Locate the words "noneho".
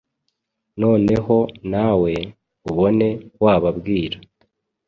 0.81-1.37